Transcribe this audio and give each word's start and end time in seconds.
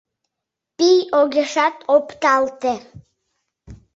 Пий 0.77 0.97
огешат 1.19 1.75
опталте. 1.95 2.73